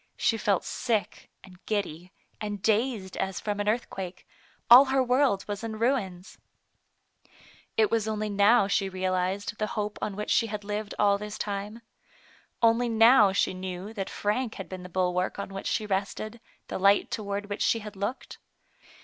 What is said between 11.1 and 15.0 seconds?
this time. Only now she knew that Frank had been the